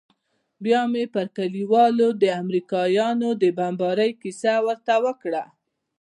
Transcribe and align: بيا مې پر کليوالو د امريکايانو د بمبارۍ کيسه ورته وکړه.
بيا 0.63 0.81
مې 0.91 1.03
پر 1.13 1.25
کليوالو 1.37 2.07
د 2.21 2.23
امريکايانو 2.41 3.29
د 3.41 3.43
بمبارۍ 3.57 4.11
کيسه 4.21 4.53
ورته 4.65 4.93
وکړه. 5.05 5.43